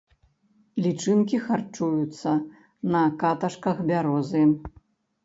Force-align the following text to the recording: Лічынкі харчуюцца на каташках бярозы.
Лічынкі 0.85 1.39
харчуюцца 1.47 2.31
на 2.97 3.03
каташках 3.25 3.83
бярозы. 3.91 4.43